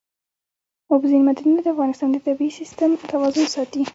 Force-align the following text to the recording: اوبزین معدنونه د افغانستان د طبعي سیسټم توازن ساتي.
اوبزین 0.91 1.21
معدنونه 1.27 1.61
د 1.63 1.67
افغانستان 1.73 2.09
د 2.13 2.17
طبعي 2.25 2.49
سیسټم 2.59 2.91
توازن 3.11 3.45
ساتي. 3.55 3.83